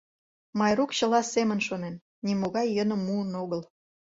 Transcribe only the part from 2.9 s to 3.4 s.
муын